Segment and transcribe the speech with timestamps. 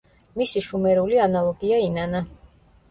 [0.41, 2.25] მისი შუმერული ანალოგია ინანა.